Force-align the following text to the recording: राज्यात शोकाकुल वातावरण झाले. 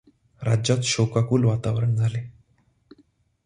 राज्यात 0.41 0.79
शोकाकुल 0.83 1.43
वातावरण 1.43 1.95
झाले. 1.95 2.19